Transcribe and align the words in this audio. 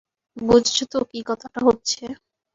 বুঝেছ 0.37 0.77
তো 0.91 0.99
কী 1.11 1.19
কথাটা 1.29 1.59
হচ্ছে? 1.67 2.01